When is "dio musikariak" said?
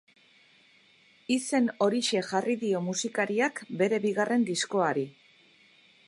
2.63-3.61